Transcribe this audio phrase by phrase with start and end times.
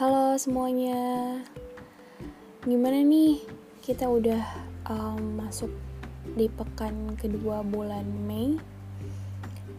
[0.00, 0.96] Halo semuanya,
[2.64, 3.36] gimana nih?
[3.84, 4.40] Kita udah
[4.88, 5.68] um, masuk
[6.24, 8.56] di pekan kedua bulan Mei.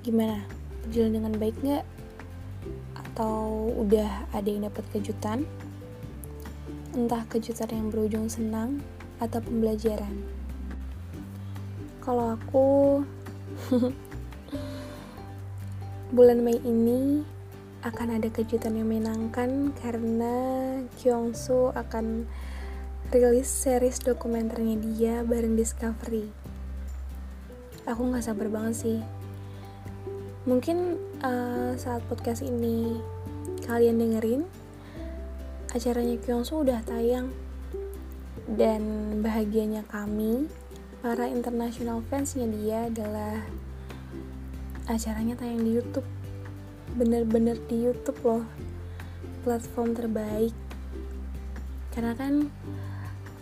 [0.05, 0.45] Gimana?
[0.85, 1.85] Berjalan dengan baik nggak?
[3.01, 5.41] Atau udah ada yang dapat kejutan?
[6.93, 8.77] Entah kejutan yang berujung senang
[9.17, 10.21] atau pembelajaran.
[11.97, 13.01] Kalau aku
[16.13, 17.25] bulan Mei ini
[17.81, 20.35] akan ada kejutan yang menyenangkan karena
[21.01, 22.29] Kyungsu akan
[23.09, 26.29] rilis series dokumenternya dia bareng Discovery.
[27.89, 28.99] Aku nggak sabar banget sih.
[30.45, 33.01] Mungkin uh, saat podcast ini
[33.65, 34.45] kalian dengerin,
[35.73, 37.33] acaranya Kyungsu udah tayang
[38.45, 38.81] dan
[39.25, 40.45] bahagianya kami
[41.01, 43.41] para international fansnya dia adalah
[44.85, 46.20] acaranya tayang di YouTube
[46.95, 48.43] bener-bener di YouTube loh
[49.41, 50.55] platform terbaik.
[51.91, 52.47] Karena kan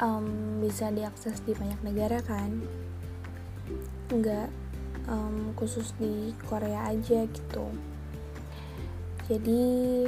[0.01, 2.63] um, bisa diakses di banyak negara kan.
[4.09, 4.49] Nggak
[5.11, 7.65] um, khusus di Korea aja gitu.
[9.29, 10.05] Jadi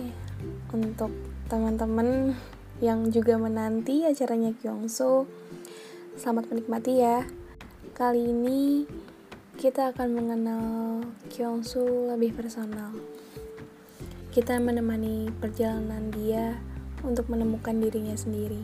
[0.73, 1.13] untuk
[1.45, 2.33] teman-teman
[2.81, 5.29] yang juga menanti acaranya Kyungso
[6.17, 7.21] selamat menikmati ya.
[7.93, 8.89] Kali ini
[9.61, 10.65] kita akan mengenal
[11.29, 13.20] Kyungsu lebih personal
[14.31, 16.55] kita menemani perjalanan dia
[17.03, 18.63] untuk menemukan dirinya sendiri.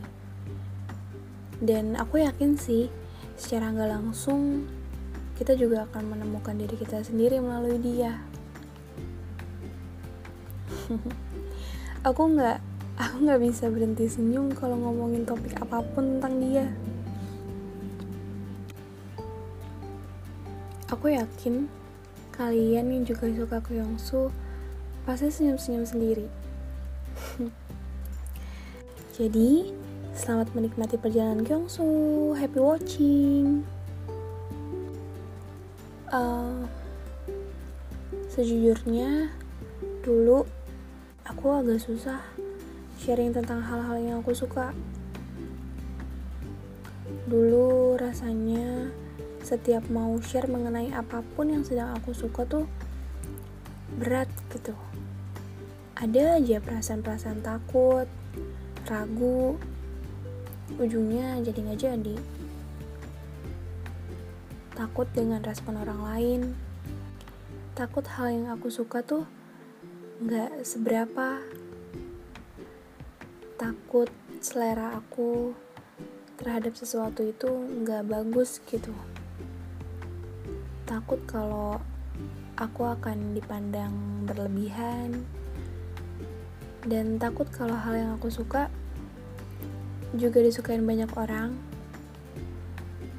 [1.60, 2.88] Dan aku yakin sih,
[3.36, 4.64] secara nggak langsung
[5.36, 8.16] kita juga akan menemukan diri kita sendiri melalui dia.
[12.08, 12.64] aku nggak,
[12.96, 16.72] aku nggak bisa berhenti senyum kalau ngomongin topik apa pun tentang dia.
[20.88, 21.68] Aku yakin
[22.32, 24.32] kalian yang juga suka Kyungsu
[25.08, 26.28] pasti senyum-senyum sendiri.
[29.16, 29.72] Jadi,
[30.12, 32.36] selamat menikmati perjalanan Kyungsu.
[32.36, 33.64] Happy watching.
[36.12, 36.68] Uh,
[38.36, 39.32] sejujurnya,
[40.04, 40.44] dulu
[41.24, 42.20] aku agak susah
[43.00, 44.76] sharing tentang hal-hal yang aku suka.
[47.32, 48.92] Dulu rasanya
[49.40, 52.68] setiap mau share mengenai apa pun yang sedang aku suka tuh
[53.96, 54.76] berat gitu
[55.98, 58.06] ada aja perasaan-perasaan takut,
[58.86, 59.58] ragu,
[60.78, 62.16] ujungnya jadi nggak jadi.
[64.78, 66.42] Takut dengan respon orang lain,
[67.74, 69.26] takut hal yang aku suka tuh
[70.22, 71.42] nggak seberapa,
[73.58, 75.58] takut selera aku
[76.38, 78.94] terhadap sesuatu itu nggak bagus gitu.
[80.86, 81.82] Takut kalau
[82.58, 85.22] aku akan dipandang berlebihan,
[86.90, 88.74] dan takut kalau hal yang aku suka
[90.18, 91.54] juga disukain banyak orang.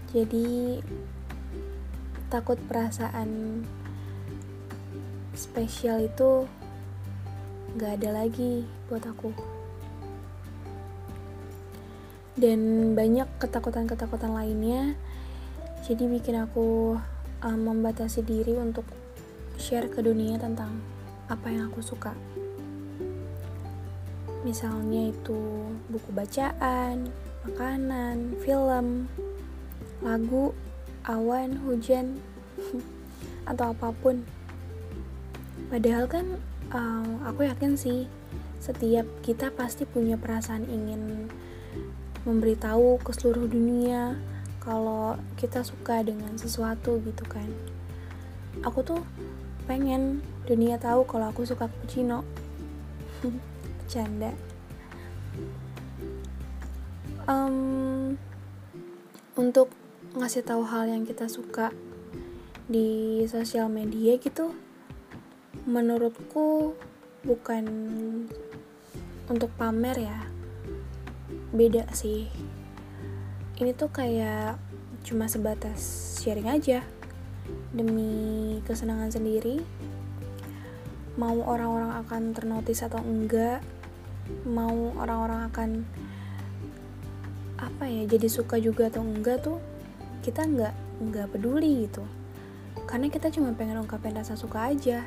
[0.08, 0.80] Jadi
[2.32, 3.60] takut perasaan
[5.36, 6.48] spesial itu
[7.76, 9.30] gak ada lagi buat aku.
[12.38, 14.96] Dan banyak ketakutan-ketakutan lainnya
[15.84, 16.96] jadi bikin aku
[17.44, 18.88] um, membatasi diri untuk
[19.58, 20.78] share ke dunia tentang
[21.28, 22.16] apa yang aku suka
[24.46, 27.10] misalnya itu buku bacaan,
[27.44, 29.10] makanan, film,
[30.00, 30.54] lagu,
[31.04, 32.22] awan, hujan,
[33.50, 34.22] atau apa pun.
[35.68, 36.26] Padahal kan
[36.72, 38.06] um, aku yakin sih
[38.58, 41.30] setiap kita pasti punya perasaan ingin
[42.26, 44.18] memberitahu ke seluruh dunia
[44.58, 47.48] kalau kita suka dengan sesuatu gitu kan.
[48.64, 49.04] Aku tuh
[49.68, 50.24] pengen.
[50.48, 52.24] Dunia tahu kalau aku suka cappuccino.
[53.88, 54.36] bercanda.
[57.24, 58.20] Um,
[59.36, 59.72] untuk
[60.12, 61.72] ngasih tahu hal yang kita suka
[62.68, 64.52] di sosial media gitu
[65.64, 66.76] menurutku
[67.24, 67.64] bukan
[69.32, 70.18] untuk pamer ya.
[71.52, 72.28] Beda sih.
[73.56, 74.60] Ini tuh kayak
[75.00, 75.80] cuma sebatas
[76.20, 76.84] sharing aja
[77.72, 79.60] demi kesenangan sendiri
[81.18, 83.58] mau orang-orang akan ternotis atau enggak
[84.46, 85.70] mau orang-orang akan
[87.58, 89.58] apa ya jadi suka juga atau enggak tuh
[90.22, 92.06] kita nggak nggak peduli gitu.
[92.86, 95.02] Karena kita cuma pengen ungkapin rasa suka aja.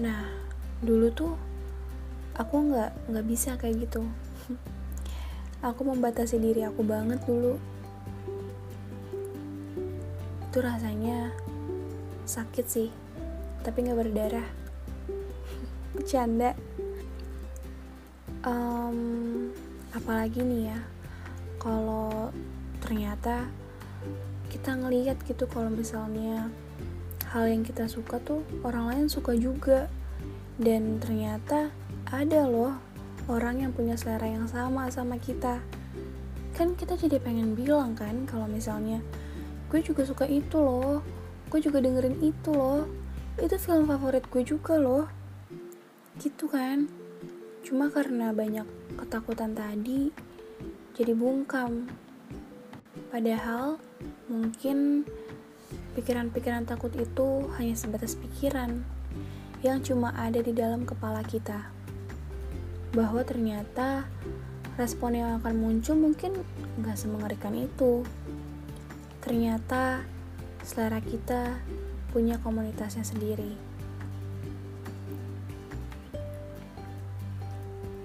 [0.00, 0.28] Nah
[0.80, 1.32] dulu tuh
[2.36, 4.04] aku nggak nggak bisa kayak gitu.
[5.64, 7.56] Aku membatasi diri aku banget dulu
[10.56, 11.36] itu rasanya
[12.24, 12.88] sakit sih
[13.60, 14.48] tapi nggak berdarah.
[15.92, 16.56] Bercanda
[18.40, 19.52] um,
[19.92, 20.80] apalagi nih ya
[21.60, 22.32] kalau
[22.80, 23.52] ternyata
[24.48, 26.48] kita ngelihat gitu kalau misalnya
[27.36, 29.92] hal yang kita suka tuh orang lain suka juga.
[30.56, 31.68] Dan ternyata
[32.08, 32.72] ada loh
[33.28, 35.60] orang yang punya selera yang sama sama kita.
[36.56, 39.04] Kan kita jadi pengen bilang kan kalau misalnya
[39.66, 41.02] gue juga suka itu loh.
[41.50, 42.86] Gue juga dengerin itu loh.
[43.38, 45.06] Itu film favorit gue juga loh.
[46.18, 46.86] Gitu kan?
[47.66, 50.14] Cuma karena banyak ketakutan tadi
[50.94, 51.90] jadi bungkam.
[53.10, 53.76] Padahal
[54.30, 55.04] mungkin
[55.98, 58.86] pikiran-pikiran takut itu hanya sebatas pikiran
[59.60, 61.68] yang cuma ada di dalam kepala kita.
[62.94, 64.06] Bahwa ternyata
[64.78, 66.44] respon yang akan muncul mungkin
[66.84, 68.06] gak semengerikan itu.
[69.26, 70.06] Ternyata
[70.62, 71.58] selera kita
[72.14, 73.58] punya komunitasnya sendiri.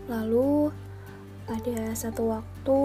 [0.10, 0.74] Lalu
[1.46, 2.80] pada satu waktu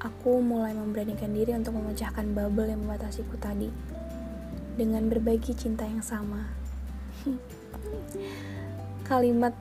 [0.00, 3.68] aku mulai memberanikan diri untuk memecahkan bubble yang membatasiku tadi
[4.80, 6.48] dengan berbagi cinta yang sama.
[9.08, 9.52] Kalimat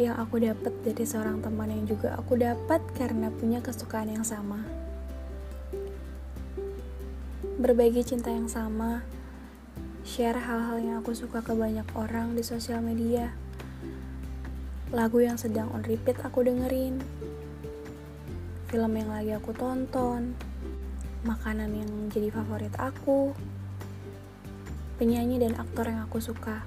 [0.00, 4.85] yang aku dapat dari seorang teman yang juga aku dapat karena punya kesukaan yang sama.
[7.56, 9.00] Berbagi cinta yang sama,
[10.04, 13.32] share hal-hal yang aku suka ke banyak orang di sosial media.
[14.92, 17.00] Lagu yang sedang on repeat aku dengerin.
[18.68, 20.36] Film yang lagi aku tonton.
[21.24, 23.32] Makanan yang jadi favorit aku.
[25.00, 26.60] Penyanyi dan aktor yang aku suka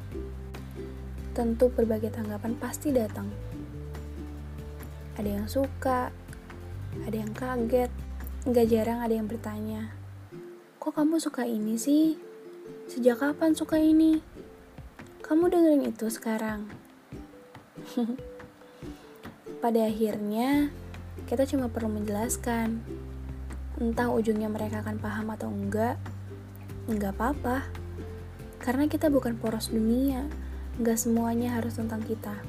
[1.38, 3.30] tentu berbagai tanggapan pasti datang.
[5.22, 6.10] Ada yang suka,
[7.06, 7.94] ada yang kaget,
[8.50, 9.99] nggak jarang ada yang bertanya,
[10.80, 12.16] kok kamu suka ini sih?
[12.88, 14.24] Sejak kapan suka ini?
[15.20, 16.72] Kamu dengerin itu sekarang?
[19.64, 20.72] Pada akhirnya,
[21.28, 22.80] kita cuma perlu menjelaskan.
[23.76, 26.00] Entah ujungnya mereka akan paham atau enggak,
[26.88, 27.68] enggak apa-apa.
[28.64, 30.32] Karena kita bukan poros dunia,
[30.80, 32.40] Gak semuanya harus tentang kita.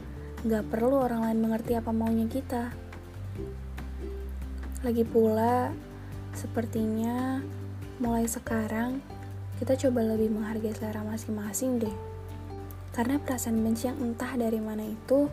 [0.46, 2.70] Gak perlu orang lain mengerti apa maunya kita.
[4.86, 5.74] Lagi pula,
[6.30, 7.42] sepertinya
[8.00, 9.04] mulai sekarang
[9.60, 11.96] kita coba lebih menghargai selera masing-masing deh.
[12.96, 15.28] Karena perasaan benci yang entah dari mana itu,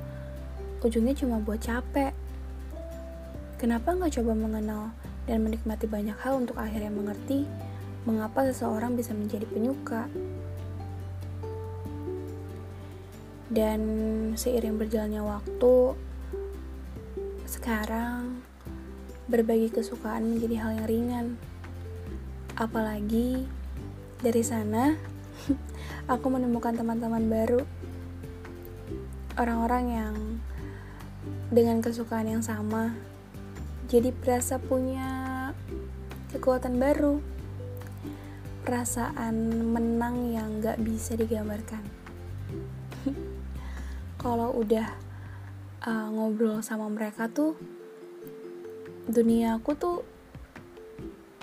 [0.83, 2.11] ujungnya cuma buat capek.
[3.57, 4.93] Kenapa nggak coba mengenal
[5.25, 7.47] dan menikmati banyak hal untuk akhirnya mengerti
[8.05, 10.05] mengapa seseorang bisa menjadi penyuka?
[13.47, 13.79] dan
[14.35, 15.95] seiring berjalannya waktu
[17.47, 18.43] sekarang
[19.31, 21.25] berbagi kesukaan menjadi hal yang ringan
[22.57, 23.45] apalagi
[24.17, 24.97] dari sana
[26.13, 27.61] aku menemukan teman-teman baru.
[29.37, 30.15] Orang-orang yang
[31.53, 32.97] dengan kesukaan yang sama.
[33.85, 35.53] Jadi berasa punya
[36.33, 37.21] kekuatan baru.
[38.65, 41.85] Perasaan menang yang gak bisa digambarkan.
[44.21, 44.89] Kalau udah
[45.85, 47.53] uh, ngobrol sama mereka tuh
[49.07, 50.03] dunia aku tuh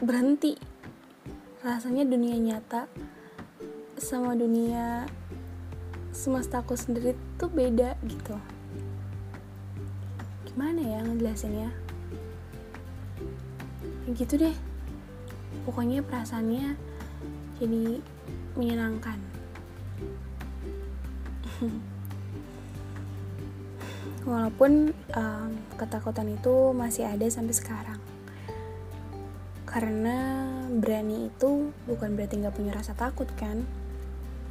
[0.05, 0.74] berhenti
[1.65, 2.85] rasanya dunia nyata
[3.97, 5.09] sama dunia
[6.13, 8.37] semesta aku sendiri tuh beda gitu.
[10.45, 11.73] Gimana ya ngejelasinnya?
[14.05, 14.53] Ya gitu deh.
[15.65, 16.77] Pokoknya perasaannya
[17.57, 17.97] jadi
[18.61, 19.17] menyenangkan.
[24.29, 28.14] Walaupun um, ketakutan itu masih ada sampai sekarang
[29.75, 33.67] karena berani itu bukan berarti nggak punya rasa takut kan?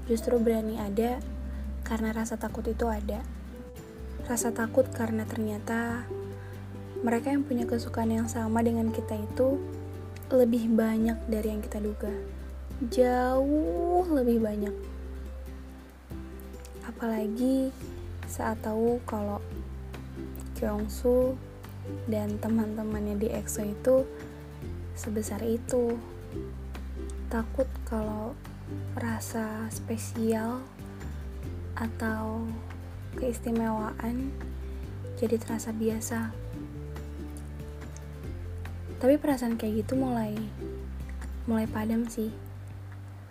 [0.04, 1.24] Justru berani ada
[1.88, 3.24] karena rasa takut itu ada.
[4.28, 6.04] Rasa takut karena ternyata
[7.08, 9.64] mereka yang punya kesukaan yang sama dengan kita itu
[10.28, 12.12] lebih banyak dari yang kita duga.
[12.92, 14.76] Jauh lebih banyak.
[16.84, 17.72] Apalagi
[18.28, 19.40] saat tahu kalau
[20.60, 21.40] Kyungsu
[22.12, 24.04] dan teman-temannya di EXO itu
[24.94, 25.98] sebesar itu.
[27.30, 28.38] Takut kalau
[28.94, 30.62] rasa spesial
[31.74, 32.46] atau
[33.18, 34.34] keistimewaan
[35.18, 36.34] jadi terasa biasa.
[39.02, 40.38] Tapi perasaan kayak gitu mulai
[41.44, 42.32] mulai padam sih.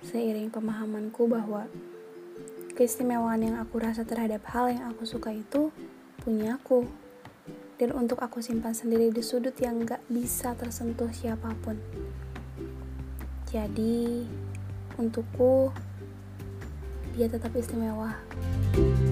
[0.03, 1.71] Seiring pemahamanku bahwa
[2.75, 5.71] keistimewaan yang aku rasa terhadap hal yang aku suka itu
[6.21, 6.85] punya aku
[7.83, 11.75] dan untuk aku simpan sendiri di sudut yang gak bisa tersentuh siapa pun.
[13.51, 14.23] Jadi,
[14.95, 15.75] untukku,
[17.19, 18.15] dia tetap istimewa.
[18.73, 19.12] thank you